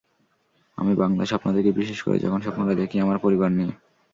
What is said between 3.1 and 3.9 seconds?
পরিবার নিয়ে।